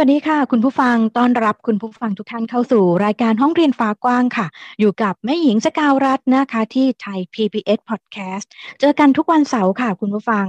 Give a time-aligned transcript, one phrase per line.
[0.00, 4.46] วัสดีค่ะ คุณผู้ฟังต้อนรับคุณผู้ฟังทุกท่านเข้าสู่รายการห้องเรียนฟ้ากว้างค่ะ
[4.80, 8.46] อยู่กับแม่หญิงสกาวรัตน์นะคะที่ไทย PBS Podcast
[8.80, 10.46] เจอกันทุกวันเสาร์ค่ะ คุณผู้ฟัง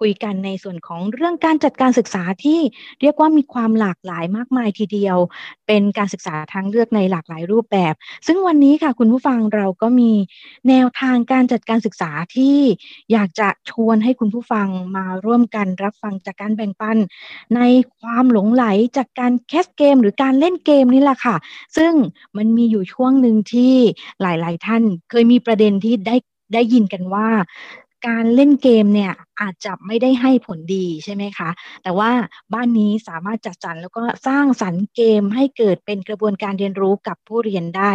[0.00, 2.60] คุยกันในส่วนของเรื่องการจัดการศึกษาที่
[3.00, 5.16] เรียกว่ามีความหลากหลายมากมายทีเดียว
[5.66, 7.94] เป็นการศึกษาทางเลือกในหลากหลายรูปแบบ
[8.26, 10.12] ซึ่งวันนี้ค่ะคุณผู้ฟังเราก็มี
[10.68, 12.58] แนวทางการจัดการศึกษาที่
[13.12, 16.96] อยากจะชวนให้คุณผู้ฟังมาร่วมกันรับฟังจากการแบ่งปัน
[17.56, 17.60] ใน
[17.98, 18.64] ความหลงไหล
[18.96, 21.36] จากการ cast เกม หรือการเล่นเกมนี่แหละค่ะ
[21.76, 21.92] ซึ่ง
[22.36, 23.74] มันมีอยู่ช่วงหนึ่งที่
[24.22, 26.16] หลาย ๆ ท่านเคยมีประเด็นที่ได้
[26.54, 27.28] ได้ยินกันว่า
[28.06, 31.50] การเล่นเกมเนี่ยอาจจะไม่ได้ให้ผลดีใช่ไหมคะ
[31.82, 32.10] แต่ว่า
[32.52, 37.92] บ้านนี้สามารถจัดสรรแล้วก็สร้างสรรค์เกมให้เกิดเป็นกระบวนการเรียนรู้กับผู้เรียนได้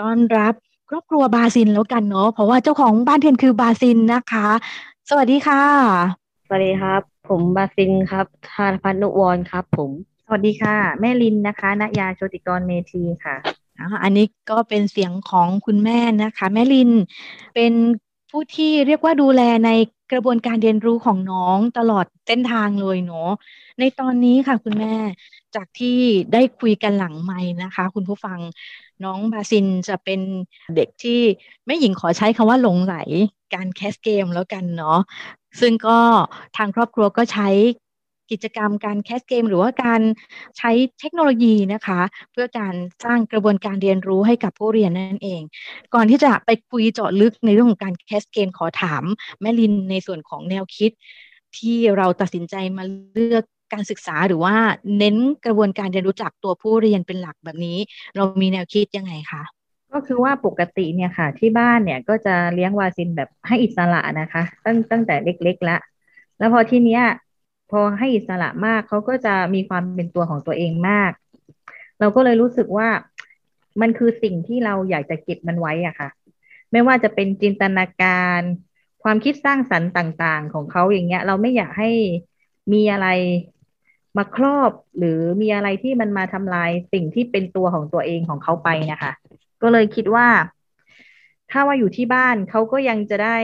[0.00, 0.54] ต้อนรับ
[0.88, 4.48] ครอบครัวบาซินแล้วกันเนาะเพราะว่าเจ้าของบ้านเรียนคือบาซินนะคะ
[5.08, 5.62] สวัสดีค่ะ
[6.46, 9.90] สวัสดีครับ ผมบาซินครับธานพัฒนุวรครับ ผม
[10.24, 13.36] สวัสดีค่ะ แม่ลินนะคะณยาโชติกรเมธีค่ะ
[13.78, 16.90] อ่าอันนี้ก็เป็นเสียงของคุณแม่นะคะ แม่ลิน
[17.54, 17.72] เป็น
[18.30, 19.70] ผู้ที่เรียกว่าดูแลใน
[20.12, 23.30] กระบวนการเรียนรู้ของน้องตลอดเส้นทางเลยเนาะ
[23.78, 24.94] ในตอนนี้ค่ะคุณแม่
[25.54, 25.98] จากที่
[26.32, 28.38] ได้คุยกันหลังไม้นะคะ คุณผู้ฟัง
[29.04, 30.20] น้องบาซินจะเป็น
[30.76, 31.20] เด็กที่
[31.66, 32.96] แม่หญิงขอใช้คำว่าหลงใหล
[33.54, 34.98] การ cast เกมแล้วกันเนาะ
[35.60, 35.98] ซึ่งก็
[36.56, 37.48] ทางครอบครัวก็ใช้
[38.30, 40.00] กิจกรรมการ cast เกม หรือว่าการ
[40.58, 42.00] ใช้เทคโนโลยีนะคะ
[42.32, 45.42] เพื่อการสร้างกระบวนการเรียนรู้ให้กับผู้เรียนนั่นเอง
[45.94, 49.02] ก่อนที่จะไปคุยเจาะลึกในเรื่องของการ cast เกมขอถาม
[49.40, 50.90] แม่ลินในส่วนของแนวคิด
[51.56, 52.84] ที่เราตัดสินใจมา
[53.14, 54.56] เลือกการศึกษาหรือว่า
[54.98, 57.78] เน้นกระบวนการเรียนรู้จากตัวผู้เรียนเป็นหลักแบบนี้
[58.16, 59.42] เรามีแนวคิดยังไงคะ
[59.92, 65.80] ก็คือว่าปกติเนี่ยค่ะ ที่บ้านเนี่ยก็จะเลี้ยงวาซินแบบให้อิสระนะคะ ตั้งตั้งแต่เล็กๆแล้ว
[66.38, 67.02] แล้วพอที่เนี้ย
[67.70, 71.12] พอให้อิสระมากเขาก็จะมีความเป็นตัวของตัวเองมาก
[72.00, 72.88] เราก็เลยรู้สึกว่า
[73.80, 76.08] มันคือสิ่งที่เราอยากจะเก็บมันไว้อะค่ะ
[76.72, 78.40] ไม่ว่าจะเป็นจินตนาการ
[79.02, 81.90] ความคิดสร้างสรรค์ต่างๆ ของเขาอย่างเงี้ย เราไม่อยากให้
[82.72, 83.08] มีอะไร
[84.16, 89.12] มาครอบหรือมีอะไรที่มันมาทำลายสิ่งที่เป็นตัวของตัวเองของเขาไปนะคะ
[89.62, 90.26] ก็เลยคิดว่า
[91.50, 93.38] ถ้าว่าอยู่ที่บ้านเขาก็ยังจะได้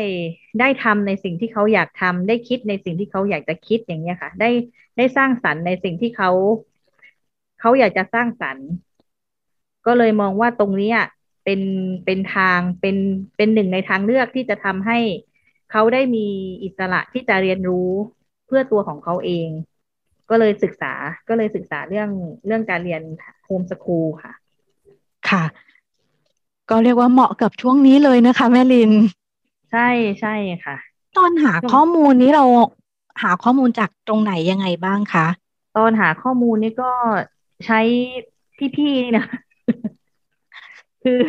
[0.61, 4.51] ได้ทำในสิ่งที่เขาอยากทำได้คิดในสิ่งที่เขาอยากจะคิดอย่างเงี้ยค่ะ ได้
[4.97, 6.31] ได้สร้างสรรค์ในสิ่งที่เขา
[7.61, 8.69] เขาอยากจะสร้างสรรค์
[9.87, 10.93] ก็เลยมองว่าตรงนี้
[11.45, 11.61] เป็น
[12.05, 12.97] เป็นทางเป็น
[13.37, 14.99] เป็นหนึ่งในทางเลือกที่จะทำให้
[15.71, 16.27] เขาได้มี
[16.65, 17.91] อิสระที่จะเรียนรู้
[18.47, 19.49] เพื่อตัวของเขาเอง
[20.31, 20.93] ก็เลยศึกษา
[21.29, 22.11] ก็เลยศึกษาเรื่อง
[22.47, 23.03] เรื่องการเรียน
[23.45, 24.33] โฮมสคูลค่ะ
[25.31, 25.45] ค่ะ
[26.71, 28.93] ก็เรียกว่าเหมาะกับช่วงนี้เลยนะคะ แม่ลิน
[29.71, 29.89] ใช่
[30.21, 30.77] ใช่ค่ะ
[31.17, 32.45] ตอนหาข้อมูลนี้เรา
[33.23, 35.27] หาข้อมูลจากตรงไหนยังไงบ้างคะ
[35.77, 36.91] ตอนหาข้อมูลนี่ก็
[37.67, 37.81] ใช้
[38.77, 39.27] พี่ๆนี่นะ
[41.03, 41.21] คือ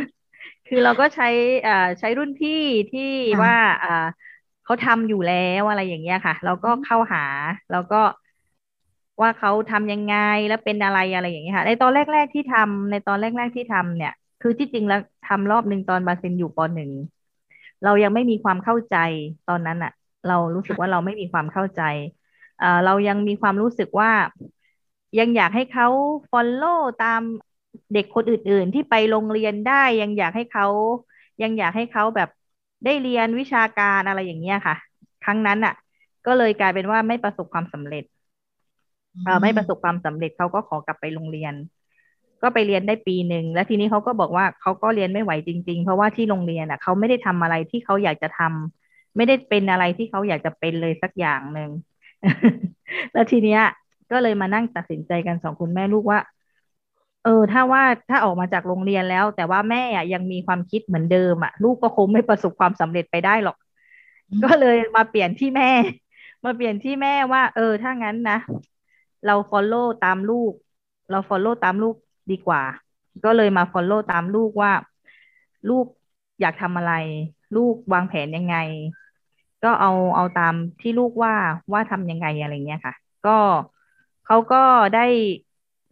[0.67, 1.27] คือเราก็ใช้
[1.67, 2.61] อ่าใช้รุ่นพี่
[2.93, 4.05] ที่ค่ะว่าอ่า
[4.65, 7.23] เขาทำอยู่แล้วอะไรอย่างเงี้ยค่ะ เราก็เข้าหา
[7.71, 8.01] แล้วก็
[9.21, 10.13] ว่าเขาทำยังไง
[10.47, 14.13] แล้วเป็นอะไรอะไรอย่างเงี้ยค่ะ ในตอนแรก ๆที่ทำในตอนแรก ๆที่ทำเนี่ย
[14.45, 16.91] คือที่จริงแล้วทำรอบหนึ่งตอนบาเซนอยู่ปหนึ่ง
[17.83, 18.95] เรายังไม่มีความเข้าใจ
[19.49, 19.91] ตอนนั้นอะ
[20.27, 21.81] เรารู้สึกว่าเราไม่มีความเข้าใจ
[22.59, 24.11] เอ่อเรายังมีความรู้สึกว่า
[25.19, 25.87] ยังอยากให้เขา
[26.31, 27.21] follow ตาม
[27.93, 30.65] เด็กคนอื่น ๆ ที่ไปโรงเรียนได้ ยังอยากให้เขา
[31.41, 32.29] ยังอยากให้เขาแบบ
[32.85, 34.75] ได้เรียนวิชาการอะไรอย่างเงี้ยค่ะ
[35.21, 35.73] ครั้งนั้นอะ
[36.25, 38.03] ก็เลยกลายเป็นว่าไม่ประสบความสำเร็จ
[39.23, 41.53] เอ่อไม่ประสบความสำเร็จเขาก็ขอกลับไปโรงเรียน
[42.41, 51.69] ก็ไปเรียนได้ปีหนึ่งแล้วทีนี้เขาก็บอกว่าเขาก็เรียนไม่ไหวจริง ๆ เพราะว่าที่โรงเรียนอะเขาไม่ได้ทำอะไรที่เขาอยากจะทำไม่ได้เป็นอะไรที่เขาอยากจะเป็นเลยสักอย่างหนึ่ง
[53.13, 53.61] แล้วทีเนี้ย
[54.11, 56.19] ก็เลยมานั่งตัดสินใจกันสองคุณแม่ลูกว่า
[57.23, 63.57] เออ ถ้าว่าถ้าออกมาจากโรงเรียนแล้ว แต่ว่าแม่อะยังมีความคิดเหมือนเดิมอะลูกก็คงไม่ประสบความสำเร็จไปได้หรอก
[64.29, 65.69] อืมก็เลยมาเปลี่ยนที่แม่
[66.45, 68.37] มาเปลี่ยนที่แม่ว่า เออ ถ้างั้นนะ
[69.25, 70.53] เรา follow ตามลูก
[71.11, 71.95] เรา follow ตามลูก
[72.31, 72.61] ดีกว่า
[73.25, 74.71] ก็เลยมา follow ตามลูกว่า
[75.69, 75.85] ลูก
[76.41, 76.93] อยากทำอะไร
[77.55, 78.55] ลูกวางแผนยังไง
[79.63, 81.33] ก็เอาเอาตามที่ลูกว่า
[81.73, 82.95] ว่าทำยังไงอะไรเงี้ยค่ะ
[83.27, 83.37] ก็
[84.27, 84.63] เขาก็
[84.95, 85.05] ได้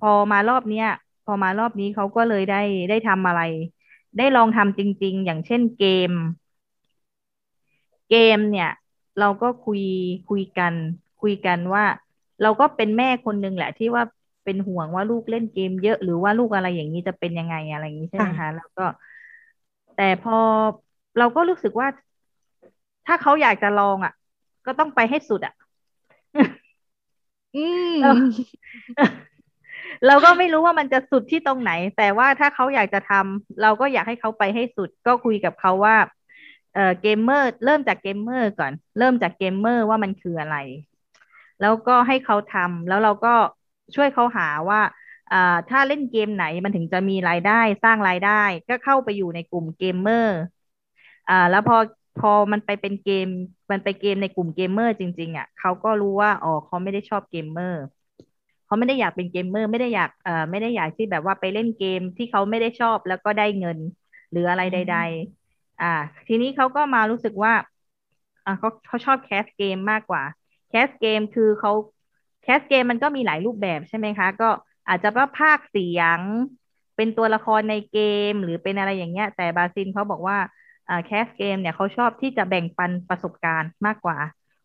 [0.01, 0.87] พอมารอบเนี้ย
[1.25, 3.41] พอมารอบนี้เขาก็เลยได้ได้ทำอะไร
[4.17, 6.11] ได้ลองทำจริง ๆ อย่างเช่นเกม
[8.09, 8.71] เกมเนี่ย
[9.19, 9.83] เราก็คุย
[10.29, 10.73] คุยกัน
[11.21, 11.85] คุยกันว่า
[12.41, 14.03] เราก็เป็นแม่คนหนึ่งแหละที่ว่า
[14.43, 18.85] เป็นห่วงว่าลูกเล่นเกมเยอะหรือว่าลูกอะไรอย่างนี้จะเป็นยังไงอะไรอย่างนี้ใช่ไหมคะแล้วก็
[19.97, 20.37] แต่พอ
[21.17, 21.87] เราก็รู้สึกว่า
[23.07, 24.13] ถ้าเขาอยากจะลองอะ
[24.65, 25.53] ก็ต้องไปให้สุดอะ
[27.55, 28.11] อืมเรา
[30.07, 35.97] เราก็ไม่รู้ว่ามันจะสุดที่ตรงไหน แต่ว่าถ้าเขาอยากจะทำเราก็อยากให้เขาไปให้สุด ก็คุยกับเขาว่า
[36.75, 40.57] เออเกมเมอร์ เริ่มจากเกมเมอร์ก่อน เริ่มจากเกมเมอร์ว่ามันคืออะไร
[41.61, 43.33] แล้วก็ให้เขาทำแล้วเราก็
[43.95, 44.81] ช่วยเขาหาว่า
[45.69, 50.39] ถ้าเล่นเกมไหนมันถึงจะมีรายได้สร้างรายได้ ก็เข้าไปอยู่ในกลุ่มเกมเมอร์
[51.49, 51.77] แล้วพอ
[52.19, 53.27] พอมันไปเป็นเกม
[53.71, 57.79] มันไปเกมในกลุ่มเกมเมอร์จริง ๆ อะเขาก็รู้ว่าอ๋อเขาไม่ได้ชอบเกมเมอร์
[58.65, 63.79] เขาไม่ได้อยากเป็นเกมเมอร์ ไม่ได้อยากเอ่อไม่ได้อยากที่แบบว่าไปเล่นเกมที่เขาไม่ได้ชอบแล้วก็ได้เงิน
[64.31, 64.97] หรืออะไรใด
[65.39, 65.85] ๆ อ่า
[66.27, 67.53] ทีนี้เขาก็มารู้สึกว่า
[68.45, 70.23] อ่าเขาเขาชอบ cast เกมมากกว่า
[70.69, 71.71] cast เกมคือเขา
[72.43, 74.49] cast เกมมันก็มีหลายรูปแบบใช่ไหมคะ ก็
[74.87, 76.19] อาจจะว่าพากย์เสียง
[76.95, 77.99] เป็นตัวละครในเก
[78.31, 80.37] มหรือเป็นอะไรอย่างเงี้ย แต่บาซินเขาบอกว่า
[81.05, 84.17] cast เกมเนี่ยเขาชอบที่จะแบ่งปันประสบการณ์มากกว่า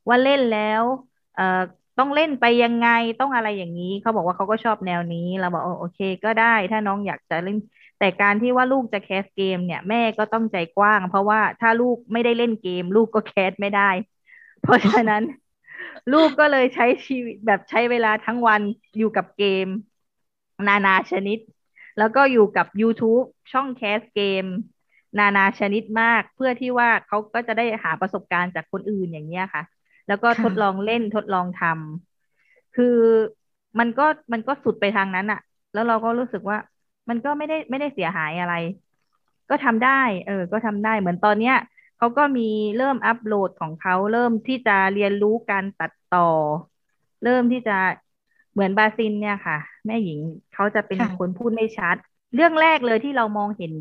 [0.08, 0.82] ว่าเล่นแล้ว
[1.98, 2.88] ต้องเล่นไปยังไง
[3.20, 7.56] ต้องอะไรอย่างนี้ เขาบอกว่าเขาก็ชอบแนวนี้เราบอกโอเคก็ได้ ถ้าน้องอยากจะเล่น
[7.98, 13.90] แต่การที่ว่าลูกจะ cast เกม เนี่ยแม่ก็ต้องใจกว้าง เพราะว่าถ้าลูกไม่ได้เล่นเกม ลูกก็ cast ไม่ได้
[14.62, 15.22] เพราะฉะนั้น
[16.12, 18.62] ลูกก็เลยใช้ชีวิตแบบใช้เวลาทั้งวัน
[18.98, 19.66] อยู่กับเกม
[20.68, 21.38] นานาชนิด
[21.98, 24.44] แล้วก็อยู่กับ YouTube ช่องแคสเกม
[25.18, 29.62] นานาชนิดมาก เพื่อที่ว่าเขาก็จะได้หาประสบการณ์จากคนอื่นอย่างเงี้ยค่ะ
[30.08, 32.96] แล้วก็ทดลองเล่นทดลองทำคือ
[33.78, 35.40] มันก็มันก็สุดไปทางนั้นอะ
[35.72, 36.58] แล้วเราก็รู้สึกว่า
[37.08, 38.54] มันก็ไม่ได้ไม่ได้เสียหายอะไร
[39.50, 41.54] ก็ทำได้ เออ ก็ทำได้เหมือนตอนเนี้ย
[41.98, 46.28] เขาก็มีเริ่มอัปโหลดของเขาเริ่มที่จะเรียนรู้การตัดต่อ
[47.24, 47.76] เริ่มที่จะ
[48.52, 50.18] เหมือนบาซินเนี่ยค่ะ แม่หญิง
[50.54, 51.96] เขาจะเป็นคนพูดไม่ชัด
[52.34, 53.72] เรื่องแรกเลยที่เรามองเห็น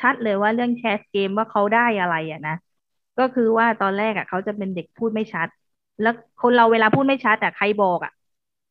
[0.00, 2.56] ชัดๆเลยว่าเรื่องแคสเกมว่าเขาได้อะไรอะนะ
[3.18, 5.48] ก็คือว่าตอนแรกอะเขาจะเป็นเด็กพูดไม่ชัด
[6.00, 8.12] แล้วคนเราเวลาพูดไม่ชัดอะใครบอกอะ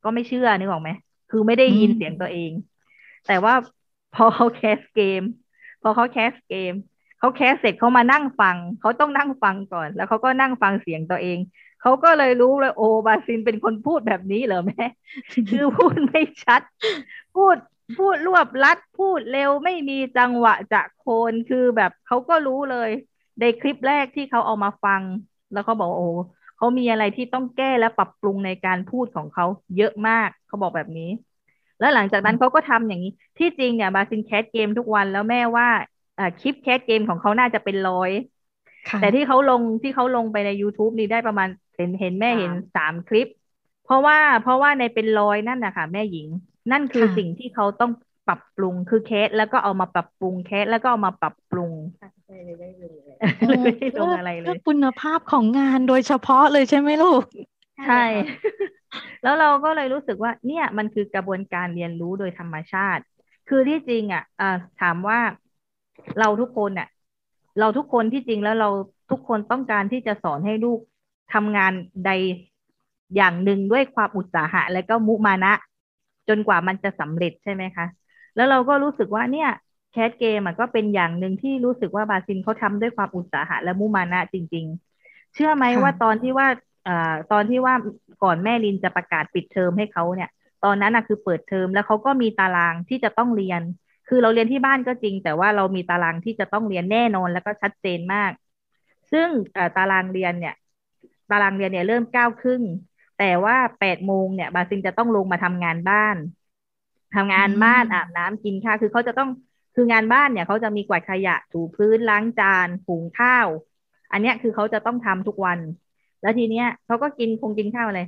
[0.04, 0.90] ก็ไม่เชื่อนึกออกไหม
[1.30, 2.52] คือไม่ได้ยินเสียงตัวเอง
[3.28, 3.54] แต่ว่า
[4.12, 5.22] พอเขาแคสเกม
[5.82, 6.72] พอเขาแคสเกม
[7.24, 11.40] เขาแคสเสร็จเขามานั่งฟัง เขาต้องนั่งฟังก่อน แล้วเขาก็นั่งฟังเสียงตัวเอง
[11.82, 14.86] เขาก็เลยรู้เลยโอบาซินเป็นคนพูดแบบนี้เหรอแม่
[15.50, 16.62] คือพูดไม่ชัด
[17.36, 17.56] พูด
[17.98, 22.90] พูดรวบลัดพูดเร็วไม่มีจังหวะจะโคนคือแบบเขาก็รู้เลย
[23.40, 25.02] ในคลิปแรกที่เขาเอามาฟัง
[25.54, 26.10] แล้วเขาบอกว่าโอ้
[26.58, 29.46] เขามีอะไรที่ต้องแก้และปรับปรุงในการพูดของเขา
[29.78, 31.10] เยอะมากเขาบอกแบบนี้
[31.80, 35.70] แล้วหลังจากนั้นเขาก็ทำอย่างนี้ ที่จริงเนี่ยบาซินแคสเกมทุกวันแล้วแม่ว่า
[36.40, 38.12] คลิปแคสเกมของเขาน่าจะเป็นร้อย
[38.90, 43.28] ค่ะแต่ที่เขาลงที่เขาลงไปใน YouTube นี่ได้ประมาณเห็นเห็นแม่เห็นสามคลิป
[43.86, 46.28] เพราะว่าเพราะว่าในเป็นร้อยนั่นนะคะแม่หญิง
[46.72, 47.92] นั่นคือค่ะสิ่งที่เขาต้อง
[48.28, 51.72] ปรับปรุงคือแคสแล้วก็เอามาปรับปรุงแคสแล้วก็เอามาปรับปรุง
[52.28, 57.22] เลยไม่ได้ลงอะไรเลเพื่อคุณภาพของงานโดยเฉพาะเลยใช่ไหมลูก
[57.88, 58.04] ใช่
[59.24, 63.04] แล้วเราก็เลยรู้สึกว่า เนี่ยมันคือกระบวนการเรียนรู้โดยธรรมชาติ
[63.50, 65.20] คือที่จริงอะอ่าถามว่า
[66.20, 66.88] เราทุกคนอะ
[67.60, 68.70] เราทุกคนที่จริงแล้วเรา
[69.12, 70.80] ทุกคนต้องการที่จะสอนให้ลูก
[71.34, 71.74] ทำงาน
[72.06, 72.12] ใด
[73.16, 75.54] อย่างหนึ่งด้วยความอุตสาหะ และก็มุมานะ
[76.30, 77.86] จนกว่ามันจะสำเร็จใช่ไหมคะ
[78.36, 79.50] แล้วเราก็รู้สึกว่าเนี่ย
[79.92, 84.66] แคสเกมก็เป็นอย่างหนึ่งที่รู้สึกว่าบาซินเขาทำด้วยความอุตสาหะ และมุมานะจริง
[85.00, 86.48] ๆ เชื่อไหมว่าตอนที่ว่า
[86.88, 87.76] อ่อตอนที่ว่า
[88.24, 90.30] ก่อนแม่ลินจะประกาศปิดเทอมให้เขาเนี่ย
[90.64, 93.62] ตอนนั้นนะคือเปิดเทอมแล้วเขาก็มีตารางที่จะต้องเรียน
[94.16, 98.32] คือเราเรียนที่บ้านก็จริง แต่ว่าเรามีตารางที่จะต้องเรียนแน่นอนแล้วก็ชัดเจนมาก
[99.12, 100.56] ซึ่งเอ่อตารางเรียนเนี่ย
[101.32, 102.64] ตารางเรียนเนี่ยเริ่มเก้าครึ่ง
[103.20, 106.16] แต่ว่าแปดโมงเนี่ย บาซินจะต้องลงมาทำงานบ้าน
[107.16, 109.30] ทำงานบ้านอืมอาบน้ำกินข้าวคือเขาจะต้อง
[109.76, 113.48] คืองานบ้านเนี่ยเขาจะมีกวาดขยะถูพื้นล้างจานหุงข้าว
[114.12, 115.60] อันเนี้ยคือเขาจะต้องทำทุกวัน
[116.22, 118.02] แล้วทีเนี้ยเขาก็กินคงกินข้าวอะไร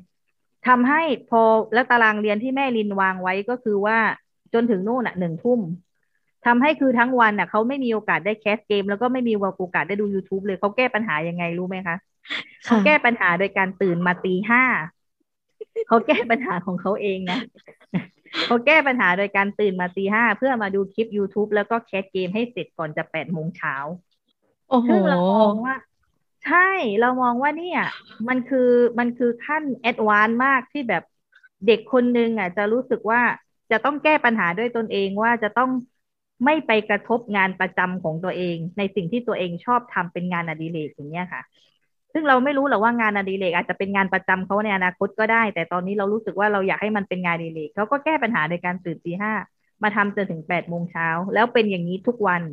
[0.67, 1.41] ทำให้พอ
[1.73, 3.97] แล้วตารางเรียนที่แม่ลินวางไว้ก็คือว่า
[4.53, 5.59] จนถึงนู่นอะหนึ่งทุ่ม
[6.45, 11.95] ทำให้คือทั้งวันอะเขาไม่มีโอกาสได้แคสเกม แล้วก็ไม่มีโอกาสได้ดู YouTube เลยเขาแก้ปัญหายังไงรู้ไหมคะ
[12.65, 14.63] เขาค่ะแก้ปัญหาโดยการตื่นมาตีห้า
[15.87, 17.39] เขาแก้ปัญหาของเขาเองนะ
[18.45, 23.75] เขาแก้ปัญหาโดยการตื่นมาตีห้าเพื่อมาดูคลิป YouTube แล้วก็แคสเกมให้เสร็จก่อนจะแปดโมงเช้า
[24.69, 25.75] โอ้โหซึ่งเรามองว่า
[26.45, 26.69] ใช่
[27.01, 27.81] เรามองว่าเนี่ย
[28.27, 31.03] มันคือมันคือขั้นแอดวานซ์มากที่แบบ
[31.67, 33.21] เด็กคนนึงอะ จะรู้สึกว่า
[33.71, 35.69] จะต้องแก้ปัญหาด้วยตนเองว่าจะต้อง
[36.43, 41.41] ไม่ไปกระทบงานประจำของตัวเอง ในสิ่งที่ตัวเองชอบทำเป็นงานอดิเรกอย่างเงี้ยค่ะ
[42.13, 49.33] ซึ่งเราไม่รู้หรอกว่างานอดิเรกอาจจะเป็นงานประจำเขาในอนาคตก็ได้ แต่ตอนนี้เรารู้สึกว่าเราอยากให้มันเป็นงานอดิเรกเขาก็แก้ปัญหาโดยการตื่นตีห้า
[49.83, 52.43] มาทำจนถึงแปดโมงเช้าแล้วเป็นอย่างนี้ทุกวัน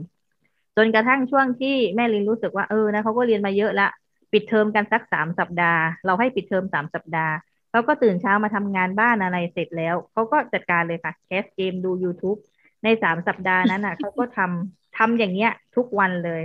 [0.77, 3.89] จนกระทั่งช่วงที่แม่ลินรู้สึกว่าเออนะเขาก็เรียนมาเยอะละ
[4.33, 7.35] ปิดเทอมกันสักสามสัปดาห์ เราให้ปิดเทอมสามสัปดาห์
[7.71, 12.39] เขาก็ตื่นเช้ามาทำงานบ้านอะไรเสร็จแล้วเขาก็จัดการเลยค่ะแคสเกมดู YouTube
[12.85, 16.43] ในสามสัปดาห์นั้นอะเขาก็ทำทำอย่างเงี้ย ทุกวันเลย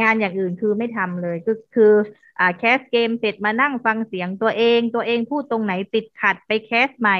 [0.00, 1.92] งานอย่างอื่นคือไม่ทำเลยก็คือ
[2.38, 7.18] อ่าแคสเกมเสร็จมานั่งฟังเสียงตัวเอง ตัวเองพูดตรงไหนติดขัดไปแคสใหม่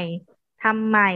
[0.63, 1.11] ทำใหม่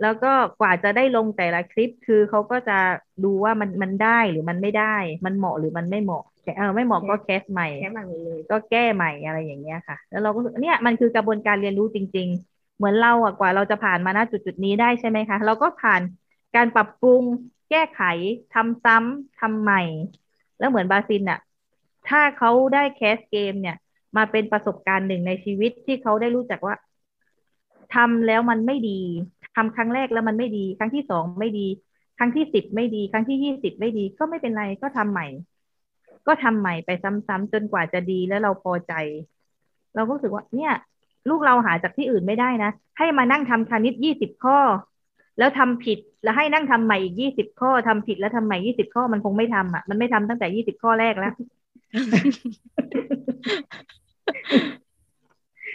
[0.00, 2.78] แล้วก็กว่าจะได้ลงแต่ละคลิปคือเขาก็จะ
[3.24, 6.22] ดูว่ามันมันได้หรือมันไม่ได้ มันเหมาะหรือมันไม่เหมาะ
[6.56, 16.02] เออไม่เหมาะก็แคสใหม่แค่มันเลยก็แก้ใหม่อะไรอย่างเงี้ยค่ะ แล้วเราก็รู้สึกเนี่ยมันคือกระบวนการเรียนรู้จริง ๆ เหมือนเราอะกว่าเราจะผ่านมาณจุดจุดนี้ได้ใช่ไหมคะ เราก็ผ่าน
[16.56, 17.22] การปรับปรุง
[17.70, 18.02] แก้ไข
[18.54, 19.82] ทำซ้ำทำใหม่
[20.58, 21.40] แล้วเหมือนบาซินอะ
[22.08, 23.76] ถ้าเขาได้แคสเกมเนี่ย
[24.16, 26.74] มาเป็นประสบการณ์หนึ่งในชีวิตที่เขาได้รู้จักว่า
[27.94, 29.00] ทำแล้วมันไม่ดี
[29.56, 31.66] ทำครั้งแรกแล้วมันไม่ดี ครั้งที่สองไม่ดี
[32.18, 35.26] ครั้งที่สิบไม่ดี ครั้งที่ยี่สิบไม่ดี ก็ไม่เป็นไรก็ทำใหม่
[36.26, 38.92] ก็ทำใหม่ไปซ้ำๆจนกว่าจะดีแล้วเราพอใจ
[39.94, 40.72] เราก็รู้สึกว่า เนี่ย
[41.28, 44.58] ลูกเราหาจากที่อื่นไม่ได้นะ ให้มานั่งทำคณิตยี่สิบข้อ
[45.38, 51.34] แล้วทำผิดแล้วให้นั่งทำใหม่อีกยี่สิบข้อทำผิดแล้วทำใหม่ยี่สิบข้อมันคงไม่ทำอะมันไม่ทำตั้งแต่ยี่สิบข้อแรกแล้ว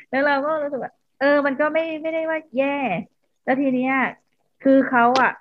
[0.10, 2.78] แล้วเราก็รู้สึกว่าเออ มันก็ไม่ไม่ได้ว่าแย่
[3.46, 3.94] แล้วทีเนี้ย
[4.64, 5.32] คือเขาอะ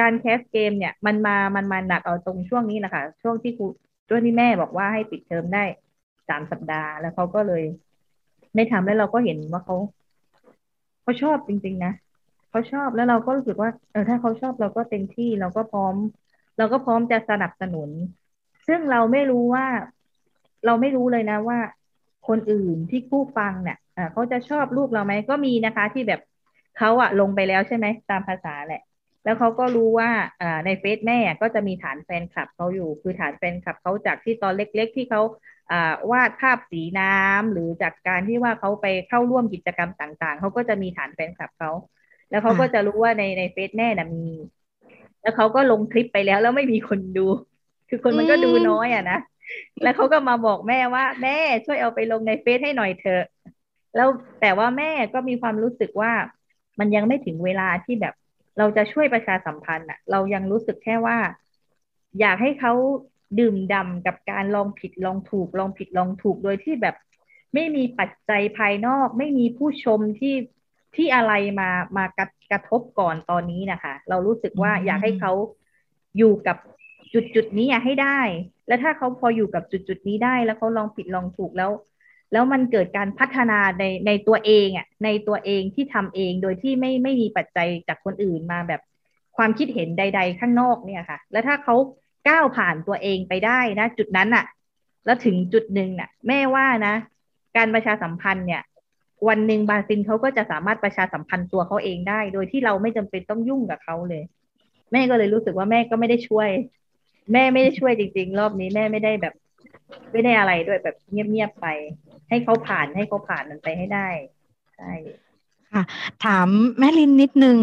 [0.00, 3.66] การแคสเกมเนี่ย มันมามันมาหนักเอาตรงช่วงนี้แหละค่ะช่วงที่ครู
[4.08, 5.64] ช่วงที่แม่บอกว่าให้ปิดเทอมได้
[6.28, 7.62] สามสัปดาห์ แล้วเขาก็เลย
[8.54, 9.76] ไม่ทำแล้วเราก็เห็นว่าเขา
[11.02, 11.92] เขาชอบจริง ๆ นะ
[12.50, 15.94] เขาชอบแล้วเราก็รู้สึกว่าเออถ้าเขาชอบเราก็เต็มที่เราก็พร้อม
[16.58, 17.90] เราก็พร้อมจะสนับสนุน
[18.68, 19.66] ซึ่งเราไม่รู้ว่า
[20.66, 21.58] เราไม่รู้เลยนะว่า
[22.28, 23.78] คนอื่นที่ผู้ฟังเนี่ย
[24.12, 26.20] เขาจะชอบลูกเราไหมก็มีนะคะ ที่แบบ
[26.78, 28.82] เขาอะลงไปแล้วใช่ไหมตามภาษาแหละ
[29.24, 30.10] แล้วเขาก็รู้ว่า
[30.42, 35.22] อในเฟซแม่ก็จะมีฐานแฟนคลับเขาอยู่ คือฐานแฟนคลับเขาจากที่ตอนเล็ก ๆ ที่เขา
[35.72, 41.70] อ่าวาดภาพสีน้ำหรือจากการที่ว่าเขาไปเข้าร่วมกิจกรรมต่าง ๆเขาก็จะมีฐานแฟนคลับเขา
[42.30, 44.28] แล้วเขาก็จะรู้ว่าในในเฟซแม่น่ะมี
[45.22, 47.26] แล้วเขาก็ลงคลิปไปแล้วแล้วไม่มีคนดู
[47.88, 49.18] คือคนมันก็ดูน้อยอะนะ
[49.82, 53.24] แล้วเขาก็มาบอกแม่ว่า แม่ช่วยเอาไปลงในเฟซให้หน่อยเถอะ
[53.96, 54.08] แล้ว
[54.40, 56.12] แต่ว่าแม่ก็มีความรู้สึกว่า
[56.78, 58.14] มันยังไม่ถึงเวลาที่แบบ
[58.58, 61.18] เราจะช่วยประชาสัมพันธ์อะเรายังรู้สึกแค่ว่า
[62.20, 62.72] อยากให้เขา
[63.38, 66.96] ดื่มด่ำกับการลองผิดลองถูกลองผิดลองถูกโดยที่แบบ
[67.54, 70.34] ไม่มีปัจจัยภายนอก ไม่มีผู้ชมที่
[70.96, 75.32] ที่อะไรมามากระกระทบก่อนตอนนี้นะคะ เรารู้สึกว่าอยากให้เขา
[76.18, 76.56] อยู่กับ
[77.14, 78.20] จุดจุดนี้ให้ได้
[78.68, 81.70] แล้วถ้าเขาพออยู่กับจุดจุดนี้ได้ แล้วเขาลองผิดลองถูกแล้ว
[82.32, 88.80] แล้วมันเกิดการพัฒนาในในตัวเองอะ ในตัวเองที่ทำเองโดยที่ไม่ไม่มีปัจจัยจากคนอื่นมาแบบ
[89.36, 91.74] ความคิดเห็นใด ๆ ข้างนอกเนี่ยค่ะ แล้วถ้าเขา
[92.28, 94.44] ก้าวผ่านตัวเองไปได้นะ จุดนั้นอะ
[95.04, 96.94] แล้วถึงจุดหนึ่งน่ะ แม่ว่านะ
[97.56, 98.62] การประชาสัมพันธ์เนี่ย
[99.28, 104.24] วันหนึ่งบาซินเขาก็จะสามารถประชาสัมพันธ์ตัวเขาเองได้ โดยที่เราไม่จำเป็นต้องยุ่งกับเขาเลย
[104.92, 106.48] แม่ก็เลยรู้สึกว่าแม่ก็ไม่ได้ช่วย
[107.32, 109.34] แม่ไม่ได้ช่วยจริง ๆ รอบนี้แม่ไม่ได้แบบ
[110.12, 111.66] ไม่ได้อะไรด้วยแบบเงียบๆไป
[112.28, 114.08] ให้เขาผ่านให้เขาผ่านมันไปให้ได้
[114.76, 114.92] ใช่
[115.72, 115.82] ค่ะ
[116.24, 116.48] ถาม
[116.78, 117.58] แม่ลินนิดนึง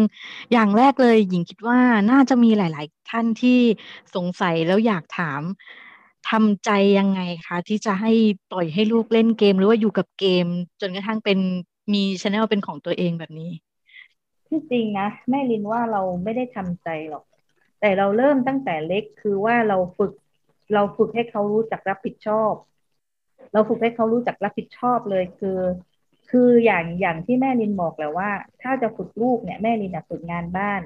[0.52, 1.78] อย่างแรกเลยหญิงคิดว่า
[2.10, 3.60] น่าจะมีหลาย ๆ ท่านที่
[4.14, 5.40] สงสัยแล้วอยากถาม
[6.30, 8.12] ทำใจยังไงคะ ที่จะให้
[8.50, 10.46] ปล่อยให้ลูกเล่นเกม หรือว่าอยู่กับเกม
[10.80, 11.38] จนกระทั่งเป็น
[11.92, 13.50] มีช anel เป็นของตัวเองแบบนี้
[14.48, 17.24] ที่จริงนะแม่ลินว่าเราไม่ได้ทำใจหรอก
[17.80, 20.12] แต่เราเริ่มตั้งแต่เล็กคือว่าเราฝึก
[20.74, 22.52] เราฝึกให้เขารู้จักรับผิดชอบ
[23.52, 25.58] เราฝึกให้เขารู้จักรับผิดชอบเลยคือ
[26.30, 28.30] คืออย่างอย่างที่แม่ลินบอกแหละว่า
[28.62, 30.82] ถ้าจะฝึกลูกเนี่ยแม่ลินฝึกงานบ้าน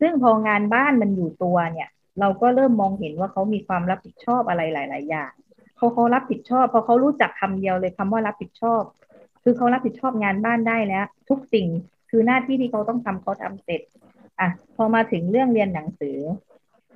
[0.00, 1.88] ซึ่งพองานบ้านมันอยู่ตัวเนี่ย
[2.20, 5.32] เราก็เริ่มมองเห็นว่าเขามีความรับผิดชอบอะไรหลาย ๆ อย่าง
[5.76, 8.82] เขาเขารับผิดชอบพอเขารู้จักคำเดียวเลยคำว่ารับผิดชอบ
[9.42, 11.66] คือเขารับผิดชอบงานบ้านได้แล้ว ทุกสิ่ง
[12.10, 13.82] คือหน้าที่ที่เขาต้องทำเขาทำเสร็จ
[14.40, 16.18] อะพอมาถึงเรื่องเรียนหนังสือ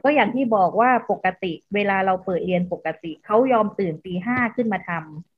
[0.03, 4.91] ก็อย่างที่บอกว่าปกติ เวลาเราเปิดเรียนปกติเขายอมตื่นตีห้าขึ้นมาท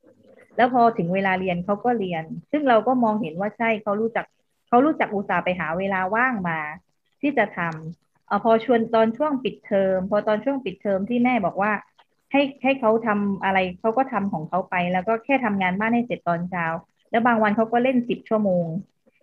[0.05, 4.27] ำแล้วพอถึงเวลาเรียนเขาก็เรียน ซึ่งเราก็มองเห็นว่าใช่เขารู้จัก
[4.69, 6.59] เขารู้จักอุตส่าห์ไปหาเวลาว่างมา
[7.21, 11.73] ที่จะทำเอาพอชวนตอนช่วงปิดเทอม พอตอนช่วงปิดเทอมที่แม่บอกว่า
[12.33, 16.65] ให้ให้เขาทำอะไรเขาก็ทำของเขาไป แล้วก็แค่ทำงานบ้านให้เสร็จตอนเช้า
[17.11, 18.67] แล้วบางวันเขาก็เล่นสิบชั่วโมง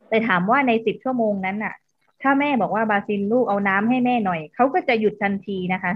[0.10, 1.74] แต่ถามว่าในสิบชั่วโมงนั้นน่ะ
[2.22, 5.94] ถ้าแม่บอกว่าบาซินลูกเอาน้ำให้แม่หน่อย เขาก็จะหยุดทันทีนะคะ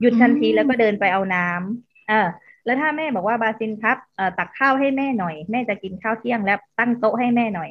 [0.00, 2.26] หยุดทันทีแล้วก็เดินไปเอาน้ำเออ
[2.64, 7.70] แล้วถ้าแม่บอกว่าบาซินครับเอ่อตักข้าวให้แม่หน่อย แม่จะกินข้าวเที่ยงแล้วตั้งโต๊ะให้แม่หน่อย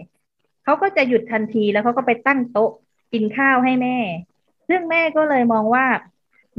[0.63, 2.71] เขาก็จะหยุดทันทีแล้วเขาก็ไปตั้งโต๊ะ
[3.13, 3.97] กินข้าวให้แม่
[4.67, 5.85] ซึ่งแม่ก็เลยมองว่า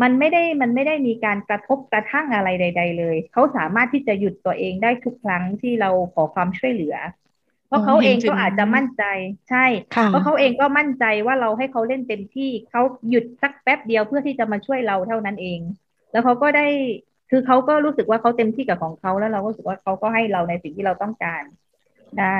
[0.02, 6.96] มันไม่ได้มันไม่ได้มีการกระทบกระทั่งอะไรใด ๆ เลย เขาสามารถที่จะหยุดตัวเองได้ทุกครั้งที่เราขอความช่วยเหลือ
[7.66, 9.04] เพราะเขาเองก็อาจจะมั่นใจ
[9.50, 9.64] ใช่
[9.96, 15.60] ค่ะเพราะเขาเองก็มั่นใจว่าเราให้เขาเล่นเต็มที่เขาหยุดสักแป๊บเดียวเพื่อที่จะมาช่วยเราเท่านั้นเอง
[16.12, 16.66] แล้วเขาก็ได้
[17.30, 21.42] คือเขาก็รู้สึกว่าเขาเต็มที่กับของเขาแล้วเราก็รู้สึกว่าเขาก็ให้เราในสิ่งที่เราต้องการ
[22.20, 22.38] ได้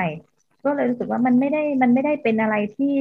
[0.65, 2.95] ก็เลยรู้สึกว่ามันไม่ได้มันไม่ได้เป็นอะไรที่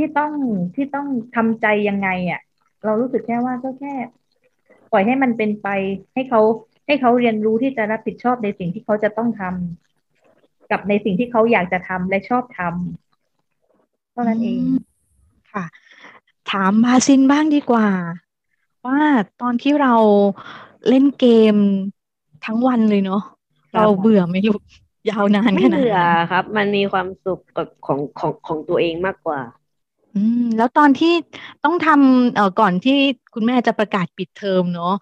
[0.00, 0.32] ที่ต้อง
[0.76, 2.40] ที่ต้องทำใจยังไงอะ
[2.84, 3.94] เรารู้สึกแค่ว่าก็แค่
[4.92, 5.68] ปล่อยให้มันเป็นไป
[6.14, 6.40] ให้เขา
[6.86, 14.78] ให้เขาเรียนรู้ที่จะรับผิดชอบในสิ่งที่เขาจะต้องทำกับในสิ่งที่เขาอยากจะทำและชอบทำเท่านั้นเองม
[15.52, 15.64] ค่ะ
[16.50, 17.88] ถามบาซินบ้างดีกว่า
[18.86, 19.00] ว่า
[19.40, 19.94] ตอนที่เรา
[20.88, 21.56] เล่นเกม
[22.46, 23.22] ทั้งวันเลยเนาะ
[23.72, 24.60] ครับเราเบื่อไหมลูก
[25.10, 29.40] ยาวนานไม่ขนาดเบื่อนั้นครับ มันมีความสุขกับของของของตัวเองมากกว่า
[30.14, 31.12] อืมแล้วตอนที่
[31.64, 32.92] ต้องทำเอ่อก่อนที่
[33.34, 34.94] คุณแม่จะประกาศปิดเทอมเนาะ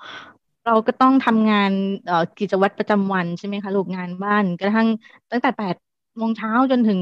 [0.67, 1.71] เราก็ต้องทำงาน
[2.07, 4.89] เอ่อกิจวัตรประจำวันใช่ไหมคะลูกงานบ้านกระทั่ง
[5.31, 5.75] ตั้งแต่แปด
[6.17, 7.01] โมงเช้าจนถึง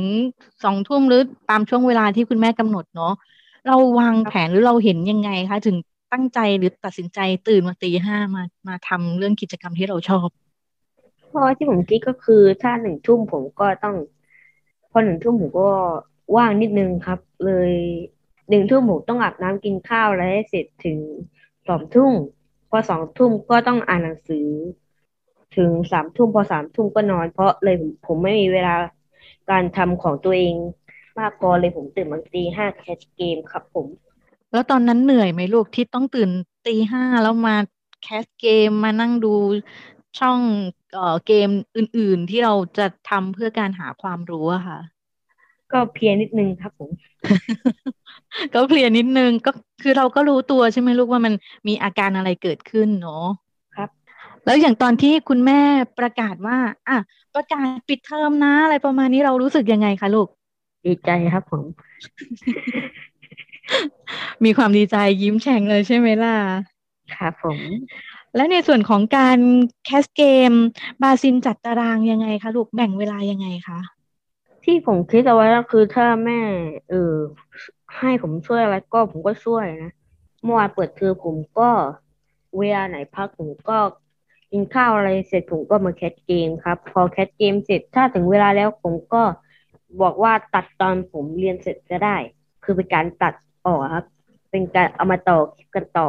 [0.64, 1.20] สองทุ่มหรือ
[1.50, 3.12] ตามช่วงเวลาที่คุณแม่กำหนดเนาะ
[3.66, 5.76] เราวางแผนหรือเราเห็นยังไงคะ ถึง
[6.12, 10.28] ตั้งใจหรือตัดสินใจตื่นมาตีห้ามามาทำเรื่องกิจกรรมที่เราชอบ
[11.28, 13.94] เพราะที่ผมคิดก็คือถ้าหนึ่งทุ่มผมก็ต้อง
[14.90, 15.70] พอหนึ่งทุ่มผมก็
[16.36, 17.72] ว่างนิดนึงครับ เลย
[18.48, 20.98] หนึ่งทุ่มผมต้องอาบน้ำกินข้าวอะไรให้เสร็จถึง
[21.68, 22.12] สองทุ่ม
[22.70, 24.46] พอสองทุ่มก็ต้องอ่านหนังสือ
[25.56, 28.74] ถึงสามทุ่มพอสามทุ่มก็นอน เพราะเลยผมผมไม่มีเวลา
[29.50, 30.54] การทำของตัวเอง
[31.18, 33.86] มากพอเลยผมตื่นมาตีห้าแคสเกมครับผม
[34.52, 36.30] แล้วตอนนั้นเหนื่อยไหมลูกที่ต้องตื่น
[36.66, 37.56] ตีห้าแล้วมา
[38.02, 39.34] แคสเกมมานั่งดู
[40.18, 40.40] ช่อง
[40.94, 44.78] เอ่อเกมอื่น ๆ ที่เราจะทำเพื่อการหาความรู้อะค่ะ
[45.72, 46.90] ก็เพลียนิดนึงครับผม
[48.54, 49.50] ก็เพลียนิดนึงก็
[49.82, 51.34] คือเราก็รู้ตัวใช่ไหมลูกว่ามัน
[51.68, 53.26] มีอาการอะไรเกิดขึ้นเนาะ
[53.76, 53.90] ครับ
[54.44, 55.60] แล้วอย่างตอนที่คุณแม่
[55.98, 56.98] ประกาศว่า อะ
[57.34, 60.28] ประกาศปิดเทอมนะ อะไรประมาณนี้เรารู้สึกยังไงคะลูก
[60.86, 61.62] ดีใจครับผม
[64.44, 66.36] มีความดีใจยิ้มแฉ่งเลยใช่ไหมล่ะ
[67.14, 67.58] ครับผม
[68.36, 69.38] และในส่วนของการ
[69.84, 70.52] แคสเกม
[71.02, 73.78] บาซินจัดตารางยังไงคะลูกแบ่งเวลายังไงคะ
[74.68, 76.40] ที่ผมคิดเอาไว้ก็คือถ้าแม่
[76.90, 77.14] เออ
[77.98, 79.92] ให้ผมช่วยอะไรก็ผมก็ช่วยนะ
[80.42, 81.70] เมื่อวานเปิดเทอมผมก็
[82.58, 83.78] เวลาไหนพักผมก็
[84.50, 89.22] กินข้าวอะไรเสร็จผมก็มาแคสเกมครับ พอแคสเกมเสร็จถ้าถึงเวลาแล้วผมก็
[90.02, 92.16] บอกว่าตัดตอนผมเรียนเสร็จจะได้
[92.64, 93.34] คือเป็นการตัด
[93.66, 94.04] ออกครับ
[94.50, 96.08] เป็นการเอามาต่อคลิปกันต่อ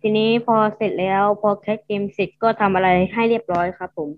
[0.00, 4.08] ทีนี้พอเสร็จแล้ว พอแคสเกมเสร็จก็ทำอะไรให้เรียบร้อยครับ ผม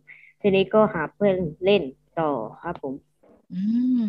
[0.40, 1.82] ทีนี้ก็หาเพื่อนเล่น
[2.20, 2.30] ต่อ
[2.62, 3.11] ครับผม
[3.52, 3.60] อื
[4.02, 4.04] ม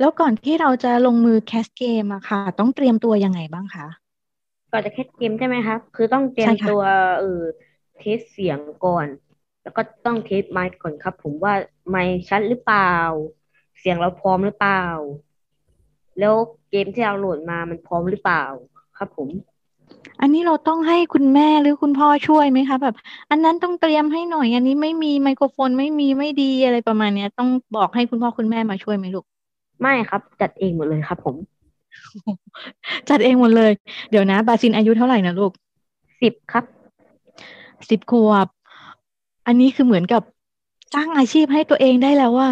[0.00, 3.86] แล้วก่อนที่เราจะลงมือแคสเกมอะค่ะ ต้องเตรียมตัวยังไงบ้างคะ
[4.72, 6.82] ก่อนจะแคสเกมใช่ไหมครับคือต้องเตรียมใช่ค่ะตัว
[7.20, 7.42] เออ
[7.98, 9.06] test เสียงก่อน
[9.62, 11.52] แล้วก็ต้องเทสไมค์ก่อนครับ ผมว่า
[11.88, 12.92] ไมค์ชัดหรือเปล่า
[13.78, 14.84] เสียงเราพร้อมหรือเปล่า
[16.18, 16.34] แล้ว
[16.70, 18.44] เกมที่เราโหลดมามันพร้อมหรือเปล่า
[18.96, 19.28] ครับผม
[20.20, 22.94] อันนี้เราต้องให้คุณแม่หรือคุณพ่อช่วยไหมคะ แบบ
[23.30, 29.24] อันนั้นต้องเตรียมให้หน่อย อันนี้ไม่มีไมโครโฟนไม่มีไม่ดีอะไรประมาณเนี้ย ต้องบอกให้คุณพ่อคุณแม่มาช่วยไหมลูก
[29.80, 31.36] ไม่ครับ จัดเองหมดเลยครับ ผม
[33.08, 33.72] จัดเองหมดเลย
[34.10, 35.52] เดี๋ยวนะ บาซินอายุเท่าไหร่นะลูก
[36.22, 36.64] สิบครับ
[37.90, 38.46] สิบขวบ
[39.46, 40.22] อันนี้คือเหมือนกับ
[40.94, 42.50] สร้างอาชีพให้ตัวเองได้แล้วว่า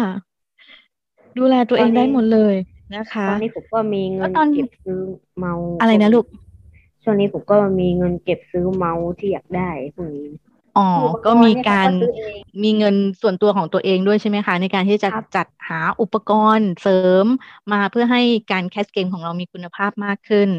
[1.37, 2.55] ดูแลตัวเองได้หมดเลย
[2.95, 4.99] นะคะตอนนี้ผมก็มีเงิแล้วนตอนเก็บซื้อ
[5.37, 6.25] เมาส์อะไรนะลูก
[7.07, 10.29] ช่วงนี้ผมก็มีเงินเก็บซื้อเมาส์ที่อยากได้พวกนี้
[10.77, 17.25] อ๋ออุปกรณ์ก็มีเนี่ยการเขาก็ซื้อเองมีเงินส่วนตัวของตัวเองด้วยใช่ไหมคะ ในการที่จะครับจัดหาอุปกรณ์เสริม
[17.71, 20.49] มาเพื่อให้การแคสเกมของเรามีคุณภาพมากขึ้น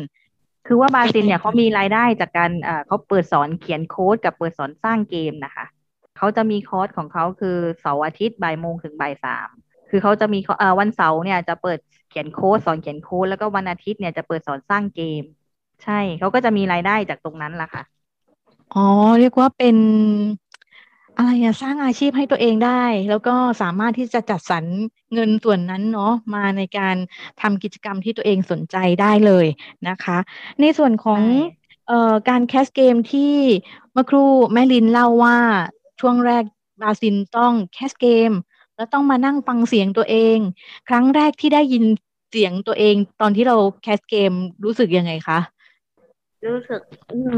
[0.66, 5.66] คือว่าบาซินเนี่ยเขามีรายได้จากการเอ่อเขาเปิดสอนเขียนโค้ดกับเปิดสอนสร้างเกมนะคะ
[6.16, 9.48] เขาจะมีคอร์สของเขาคือเสาร์อาทิตย์บ่ายโมงถึงบ่ายสาม
[9.90, 11.78] คือเขาจะมีเอ่อวันเสาร์เนี่ยจะเปิด
[12.10, 15.22] เขียนโค้ดสอนเขียนโค้ดแล้วก็วันอาทิตย์เนี่ยจะเปิดสอนสร้างเกม
[15.82, 17.82] ใช่เขาก็จะมีรายได้จากตรงนั้นแหละค่ะ
[18.74, 18.86] อ๋อ
[19.18, 19.76] เรียกว่าเป็น
[21.16, 24.64] อะไรอะสร้างอาชีพให้ตัวเองได้ แล้วก็สามารถที่จะจัดสรร
[25.12, 26.96] เงินส่วนนั้นเนาะมาในการ
[27.40, 29.46] ทำกิจกรรมที่ตัวเองสนใจได้เลย
[29.88, 30.18] นะคะ
[30.60, 31.20] ในส่วนของใช่
[31.86, 33.34] เอ่อการแคสเกมที่
[33.92, 35.38] เมื่อครู่แม่ลินเล่าว่า
[36.00, 36.44] ช่วงแรก
[36.82, 38.32] บาซินต้องแคสเกม
[38.76, 40.38] แล้วต้องมานั่งฟังเสียงตัวเอง
[40.88, 41.84] ครั้งแรกที่ได้ยิน
[42.30, 44.32] เสียงตัวเอง ตอนที่เราแคสเกม
[44.64, 45.38] รู้สึกยังไงคะ
[46.46, 46.80] รู้สึก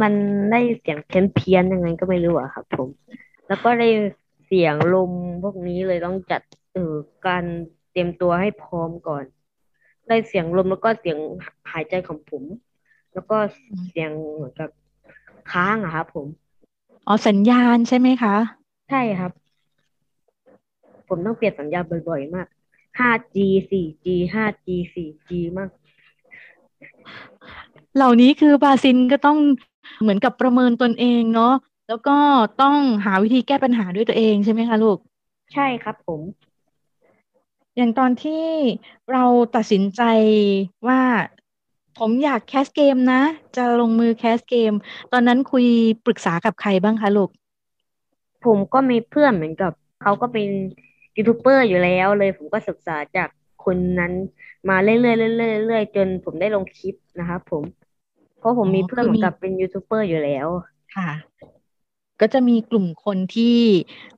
[0.03, 0.15] มัน
[0.53, 2.89] ได้เสียงเพี้ยนๆยังไงก็ไม่รู้อะครับผม
[3.49, 3.89] แล้วก็ได้
[4.47, 6.95] เสียงลมพวกนี้เลยต้องจัดเออ
[7.27, 7.45] การ
[7.91, 9.25] เตรียมตัวให้พร้อมก่อน
[10.09, 11.19] ได้เสียงลมแล้วก็เสียง
[11.73, 12.45] หายใจของผม
[13.13, 13.37] แล้วก็
[13.89, 14.71] เสียงเหมือนกับ
[15.53, 16.27] ค้างอะครับผม
[17.07, 18.37] อ๋อสัญญาณใช่ไหมคะ
[18.91, 19.33] ใช่ครับ
[21.09, 22.47] ผมต้องเปลี่ยนสัญญาณบ่อยๆมาก
[22.99, 23.37] 5G
[23.71, 25.71] 4G 5G 4G มาก
[27.97, 29.39] เหล่านี้คือบาซินก็ต้อง
[30.01, 31.55] เหมือนกับประเมินตนเองเนาะ
[31.89, 32.17] แล้วก็
[32.63, 34.99] ต้องหาวิธีแก้ปัญหาด้วยตัวเองใช่ไหมคะลูก
[35.55, 36.21] ใช่ครับผม
[37.77, 38.45] อย่างตอนที่
[39.13, 39.25] เรา
[39.57, 40.03] ตัดสินใจ
[40.87, 41.01] ว่า
[41.99, 43.23] ผมอยากแคสเกมนะ
[43.57, 44.73] จะลงมือแคสเกม
[45.13, 45.67] ตอนนั้นคุย
[46.07, 47.31] ปรึกษากับใครบ้างคะลูก
[48.45, 49.73] ผมก็มีเพื่อนเหมือนกับ
[50.03, 50.49] เขาก็เป็น
[51.17, 53.29] ยูทูบเบอร์อยู่แล้วเลย ผมก็ศึกษาจาก
[53.65, 54.13] คนนั้น
[54.69, 57.65] มาเรื่อยๆเรื่อยๆเรื่อยๆจนผมได้ลงคลิปนะครับผม
[58.39, 60.47] เพราะผมอ๋อมีเพื่อนคือเหมือมีนกับเป็นยูทูบเบอร์อยู่แล้ว
[60.97, 61.11] ค่ะ
[62.21, 63.59] ก็จะมีกลุ่มคนที่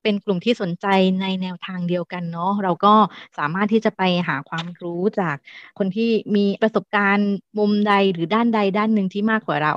[0.02, 0.86] เป็นกลุ่มที่สนใจ
[1.20, 2.94] ในแนวทางเดียวกันเนาะเราก็
[3.38, 5.36] สามารถที่จะไปหาความรู้จาก
[5.78, 9.74] คนที่มีประสบการณ์มุมใดหรือด้านใดด้านหนึ่งที่มากกว่าเรา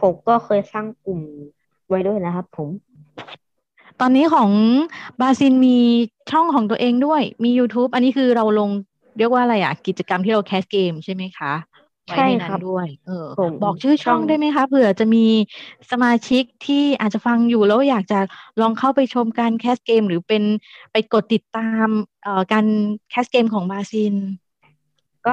[0.00, 1.20] ผมก็เคยสร้างกลุ่ม
[1.88, 2.68] ไว้ด้วยนะครับผม
[4.00, 4.50] ตอนนี้ของ
[5.20, 5.78] บาซินมี
[6.30, 8.70] ช่องของตัวเองด้วยมี YouTube อันนี้คือเราลง
[9.16, 11.52] เรียกว่าอะไรอะกิจกรรมที่เราแคสเกมใช่ไหมคะ
[12.06, 15.26] ไว้ใช่ในคนั้รับนด้วย เออผมบอกชื่อช่องช่องได้ไหมคะเผื่อจะมี
[15.90, 18.20] สมาชิกที่อาจจะฟังอยู่แล้วอยากจะ
[18.60, 20.42] ลองเข้าไปชมการแคสเกม หรือเป็น
[20.92, 21.86] ไปกดติดตาม
[22.22, 22.66] เอ่อการ
[23.10, 24.14] แคสเกมของบาซิน
[25.26, 25.30] ก็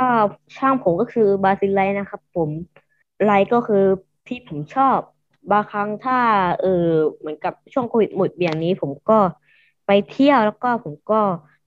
[0.58, 2.52] ช่างผมก็คือบาซิลไลท์นะครับผม
[3.24, 3.84] ไลท์ก็คือ
[4.28, 5.00] ที่ผมชอบ
[5.52, 6.18] บางครั้งถ้า
[6.62, 6.68] เออ
[7.20, 9.20] เหมือนกับช่วงโควิดหมดเบี่ยงนี้ ผมก็
[9.86, 11.22] ไปเที่ยวแล้วก็ผมก็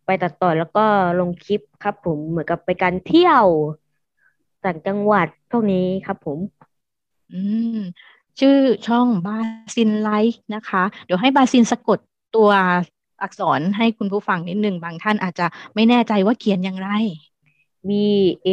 [0.06, 0.84] ไปตัดต่อแล้วก็
[1.20, 3.44] ลงคลิปครับผมเหมือนกับไปการเที่ยว
[4.64, 6.38] ต่างจังหวัดพวกนี้ครับผม
[7.32, 7.40] อื
[7.76, 7.78] ม
[8.40, 9.38] ชื่อช่องบา
[9.76, 11.98] ซินไลฟ์นะคะ เดี๋ยวให้บาซินสะกด
[12.36, 12.50] ตัว
[13.22, 16.90] อักษรให้คุณผู้ฟังนิดหนึ่งบางท่านอาจจะไม่แน่ใจว่าเขียนอย่างไร
[17.88, 17.90] B
[18.46, 18.48] A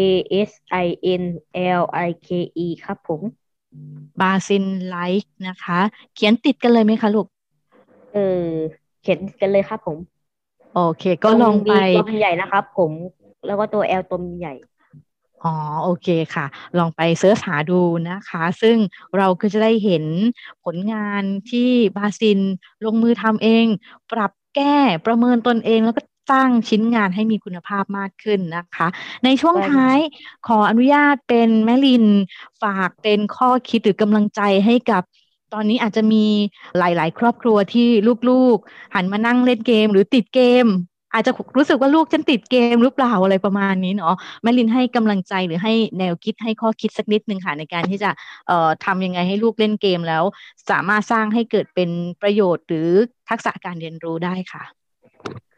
[0.50, 0.52] S
[0.86, 0.88] I
[1.22, 1.24] N
[1.82, 2.30] L I K
[2.66, 3.22] E ครับผม
[4.22, 5.80] บาซินไลฟ์นะคะ
[6.16, 7.28] เขียนติดกันเลยไหมคะลูก
[8.14, 8.48] เออ
[9.02, 9.98] เขียนกันเลยครับผม
[10.76, 12.92] โอเค ก็ลองไปตรง B ตัวมันใหญ่นะครับ ผม
[13.46, 14.54] แล้วก็ตัว L ตัวมันใหญ่
[15.44, 16.46] อ๋อโอเคค่ะ
[16.78, 18.78] ลองไปเสิร์ชหาดูนะคะ ซึ่ง
[19.18, 20.06] เราก็จะได้เห็น
[20.64, 22.40] ผลงานที่บาซิน
[22.86, 23.66] ลงมือทำเอง
[24.12, 28.88] ปรับแก้ประเมินตนเองแล้วก็สร้างชิ้นงานให้มีคุณภาพมากขึ้นนะคะ
[29.24, 30.00] ในช่วงได้ท้าย
[30.48, 32.06] ขออนุญาตเป็นแม่ลิน
[32.64, 35.04] ฝากเป็นข้อคิดหรือกำลังใจให้กับ
[35.54, 36.26] ตอนนี้อาจจะมี
[36.78, 37.88] หลาย ๆ ครอบครัวที่
[38.30, 40.68] ลูกๆ หันมานั่งเล่นเกมหรือติดเกม
[41.14, 48.12] อาจจะรู้สึกว่าลูกฉันติดเกมหรือเปล่าอะไรประมาณนี้เนาะแม่ลินให้กำลังใจหรือให้แนวคิดให้ข้อคิดสักนิดนึงค่ะในการที่จะ
[48.48, 50.24] เอ่อทำยังไงให้ลูกเล่นเกมแล้ว
[50.70, 51.90] สามารถสร้างให้เกิดเป็น
[52.22, 52.90] ประโยชน์หรือ
[53.30, 54.64] ทักษะการเรียนรู้ได้ค่ะ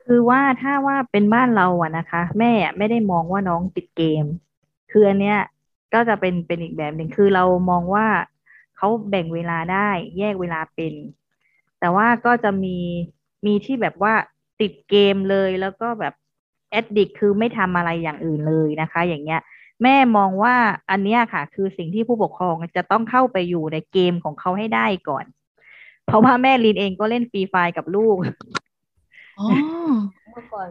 [0.05, 4.25] คือว่าถ้าว่าเป็นบ้านเราอะนะคะ แม่ไม่ได้มองว่าน้องติดเกม
[4.91, 5.39] คืออันเนี้ย
[5.93, 8.05] ก็จะเป็นเป็นอีกแบบหนึ่งคือเรามองว่า
[8.83, 10.93] เขาแบ่งเวลาได้แยกเวลาเป็น
[11.79, 12.77] แต่ว่าก็จะมี
[13.45, 14.13] มีที่แบบว่า
[14.61, 16.13] ติดเกมเลยแล้วก็แบบ
[16.71, 19.41] แอดดิกคือไม่ทำอะไรอย่างอื่นเลยนะคะ อย่างเงี้ย
[19.83, 20.55] แม่มองว่า
[20.91, 25.25] อันเนี้ยค่ะ คือสิ่งที่ผู้ปกครองจะต้องเข้าไปอยู่ในเกมของเขาให้ได้ก่อน
[26.05, 28.17] เพราะว่าแม่ลินเองก็เล่นฟรีไฟกับลูก
[29.39, 29.47] อ๋อ
[30.31, 30.69] เมื่อก่อน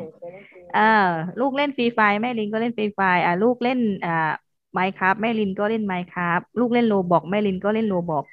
[0.00, 0.92] ผมเคยเล่นเกมอ่า
[1.40, 4.32] ลูกเล่นฟรีไฟแม่ลินก็เล่นฟรีไฟอ่าลูกเล่นอ่า
[4.78, 8.24] ไมคราฟแม่ลินก็เล่นไมคราฟลูกเล่น Roblox แม่ลินก็เล่น Roblox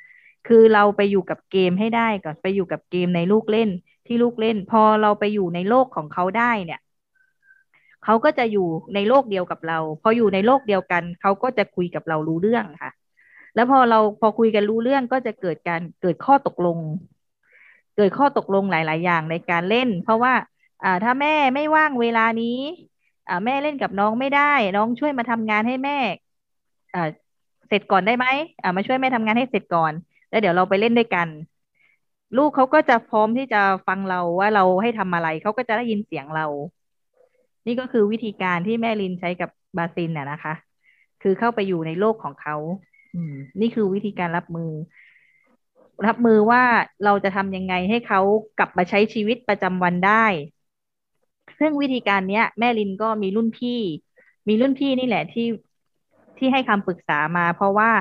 [0.47, 3.69] คือเราไปอยู่กับเกมให้ได้ก่อนไปอยู่กับเกมในลูกเล่น
[4.07, 6.79] ที่ลูกเล่น พอเราไปอยู่ในโลกของเขาได้เนี่ย
[8.03, 12.91] เขาก็จะอยู่ในโลกเดียวกับเรา พออยู่ในโลกเดียวกันเขาก็จะคุยกับเรารู้เรื่องค่ะ
[13.55, 16.77] แล้วพอเราพอคุยกันรู้เรื่องก็จะเกิดการเกิดข้อตกลง
[17.97, 20.33] เกิดข้อตกลงหลาย ๆ อย่างในการเล่น เพราะว่า
[20.83, 22.59] อ่าถ้าแม่ไม่ว่างเวลานี้
[23.29, 25.97] อ่าแม่เล่นกับน้องไม่ได้ น้องช่วยมาทำงานให้แม่
[27.67, 28.25] เสร็จก่อนได้ไหม
[28.61, 29.93] อ่ามาช่วยแม่ทำงานให้เสร็จก่อน
[30.29, 31.27] แล้วเดี๋ยวเราไปเล่นด้วยกัน
[32.37, 36.45] ลูกเขาก็จะพร้อมที่จะฟังเราว่าเราให้ทำอะไรเขาก็จะได้ยินเสียงเรา
[37.65, 40.53] นี่ก็คือวิธีการที่แม่ลินใช้กับบาซินน่ะนะคะ
[41.21, 42.55] คือเข้าไปอยู่ในโลกของเขา
[43.15, 44.71] อืม นี่คือวิธีการรับมือ
[46.07, 46.63] รับมือว่า
[47.05, 48.21] เราจะทำยังไงให้เขา
[48.59, 50.25] กลับมาใช้ชีวิตประจำวันได้
[51.59, 53.79] ซึ่งวิธีการเนี้ย แม่ลินก็มีรุ่นพี่
[54.47, 55.45] มีรุ่นพี่นี่แหละที่
[56.39, 57.91] ที่ให้คำปรึกษามา เพราะว่า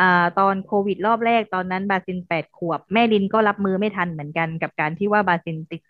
[0.00, 5.80] อ่าตอนโควิดรอบแรกตอนนั้นบาซินแปดขวบ แม่ลินก็รับมือไม่ทันเหมือนกันกับการที่ว่าบาซินติด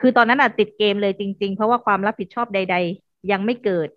[0.00, 3.88] คือตอนนั้นอะติดเกมเลยจริง ๆ เพราะว่าความรับผิดชอบใด ๆ ยังไม่เกิด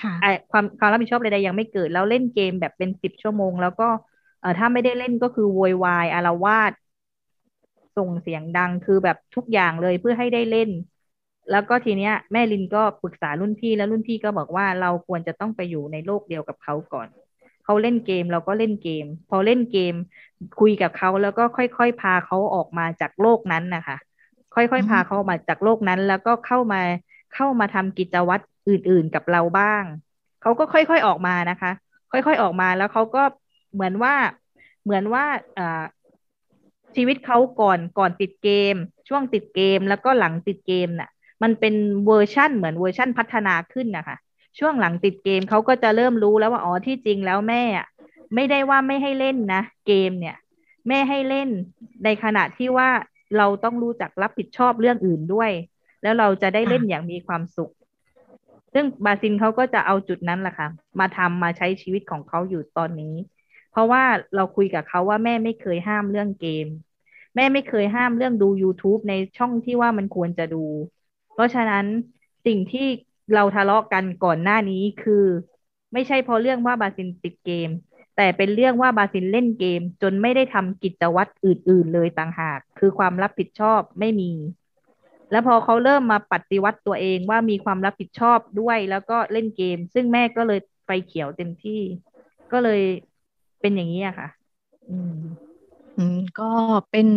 [0.00, 3.88] ค่ะอะความความรับผิดชอบใดๆยังไม่เกิด แล้วเล่นเกมแบบเป็นสิบชั่วโมง แล้วก็
[4.40, 6.72] เอ่อถ้าไม่ได้เล่นก็คือโวยวายอาละวาด
[7.96, 10.70] ส่งเสียงดังคือแบบทุกอย่างเลยเพื่อให้ได้เล่น
[11.50, 17.08] แล้วก็ทีเนี้ยแม่ลินก็ปรึกษารุ่นพี่แล้วรุ่นพี่ก็บอกว่าเราควรจะต้องไปอยู่ในโลกเดียวกับเขาก่อน
[17.64, 19.94] เขาเล่นเกมเราก็เล่นเกม พอเล่นเกม
[20.60, 23.96] คุยกับเขาแล้วก็ค่อยๆพาเขาออกมาจากโลกนั้นนะคะ
[24.54, 26.80] ค่อยๆพาเขาออกมาจากโลกนั้น แล้วก็เข้ามา
[27.34, 29.84] เข้ามาทำกิจวัตรอื่นๆกับเราบ้าง
[30.42, 31.70] เขาก็ค่อยๆออกมานะคะ
[32.12, 33.22] ค่อยๆออกมาแล้วเขาก็
[33.74, 34.14] เหมือนว่า
[34.84, 35.24] เหมือนว่า
[35.58, 35.82] อ่า
[36.96, 38.74] ชีวิตเขาก่อนก่อนติดเกม
[39.08, 41.10] ช่วงติดเกมแล้วก็หลังติดเกมน่ะ
[41.42, 41.74] มันเป็น
[42.06, 44.16] เวอร์ชั่นเหมือนเวอร์ชั่นพัฒนาขึ้นนะคะ
[44.58, 47.62] ช่วงหลังติดเกมเขาก็จะเริ่มรู้แล้วว่าอ๋อที่จริงแล้วแม่
[48.34, 50.36] ไม่ได้ว่าไม่ให้เล่นนะ เกมเนี่ย
[50.88, 51.48] แม่ให้เล่น
[52.04, 52.88] ในขณะที่ว่า
[53.38, 55.50] เราต้องรู้จักรับผิดชอบเรื่องอื่นด้วย
[56.02, 57.72] แล้วเราจะได้เล่นอย่างมีความสุข
[58.74, 60.68] ซึ่งบาซินเขาก็จะเอาจุดนั้นแหละค่ะ
[61.00, 63.14] มาทำมาใช้ชีวิตของเขาอยู่ตอนนี้
[63.72, 64.02] เพราะว่า
[64.34, 66.66] เราคุยกับเขาว่าแม่ไม่เคยห้ามเรื่องเกม
[67.36, 70.64] แม่ไม่เคยห้ามเรื่องดู YouTube ในช่องที่ว่ามันควรจะดู
[71.38, 71.86] เพราะฉะนั้น
[72.46, 72.88] สิ่งที่
[73.34, 75.26] เราทะเลาะกันก่อนหน้านี้คือ
[75.92, 77.70] ไม่ใช่เพราะเรื่องว่าบาซินติดเกม
[78.16, 84.32] แต่เป็นเรื่องว่าบาซินเล่นเกม จนไม่ได้ทำกิจวัตรอื่น ๆ เลยต่างหาก คือความรับผิดชอบไม่มี
[85.30, 91.80] แล้วพอเขาเริ่มมาปฏิวัติตัวเองว่ามีความรับผิดชอบด้วยแล้วก็เล่นเกม ซึ่งแม่ก็เลยไฟเขียวเต็มที่
[92.52, 92.82] ก็เลย
[93.60, 94.28] เป็นอย่างนี้อะค่ะ
[94.90, 95.47] อืมอืม
[96.40, 96.50] ก็
[96.90, 97.08] เป็น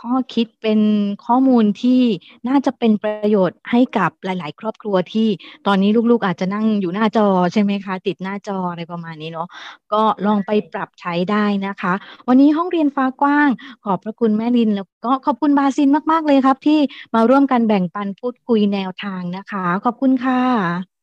[0.00, 0.80] ข้อคิดเป็น
[1.26, 2.00] ข้อมูลที่
[2.48, 5.28] น่าจะเป็นประโยชน์ให้กับหลาย ๆ ครอบครัวที่
[5.66, 9.48] ตอนนี้ลูกๆอาจจะนั่งอยู่หน้าจอใช่ไหมคะ ติดหน้าจออะไรประมาณนี้เนาะ
[9.92, 11.92] ก็ลองไปปรับใช้ได้นะคะ
[12.28, 13.48] วันนี้ห้องเรียนฟ้ากว้าง
[13.84, 16.80] ขอบพระคุณแม่ลิน แล้วก็ขอบคุณบาซินมาก ๆ เลยครับ ที่
[17.14, 20.42] มาร่วมกันแบ่งปันพูดคุยแนวทางนะคะ ขอบคุณค่ะ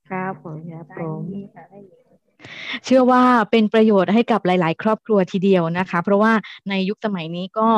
[0.10, 1.24] ครับผมครับผม
[2.86, 6.34] เชื่อว่าเป็นประโยชน์ให้กับหลาย ๆ ครอบครัวทีเดียวนะคะ เพราะว่า
[6.70, 7.70] ในยุคสมัยนี้ก็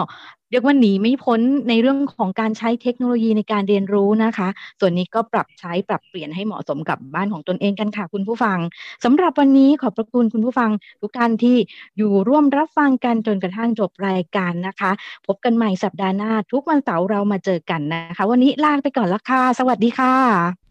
[0.51, 4.47] เรียกว่าหนีไม่พ้นในเรื่องของการใช้เทคโนโลยีในการเรียนรู้นะคะ
[4.79, 8.57] ส่วนนี้ก็ปรับใช้ปรับเปลี่ยนให้เหมาะสมกับบ้านของตนเองกันค่ะ คุณผู้ฟัง
[9.03, 10.69] สำหรับวันนี้ขอบพระคุณคุณผู้ฟัง
[11.01, 11.57] ทุกท่านที่
[11.97, 14.91] อยู่ร่วมรับฟังกันจนกระทั่งจบรายการนะคะ
[15.27, 20.70] พบกันใหม่สัปดาห์หน้า ทุกวันเสาร์เรามาเจอกันนะคะ วันนี้ลาไปก่อนละค่ะสวัสดีค่ะ